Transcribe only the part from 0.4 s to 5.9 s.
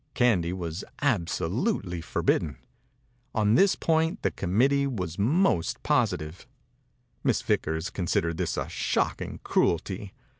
was absolutely forbidden. On this point the committee was most